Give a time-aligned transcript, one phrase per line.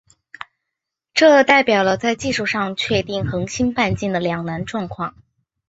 [1.13, 5.13] 这代表了在技术上确定恒星半径的两难状况。